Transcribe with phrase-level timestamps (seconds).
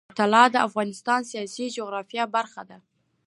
[0.17, 2.77] طلا د افغانستان د سیاسي جغرافیه برخه ده.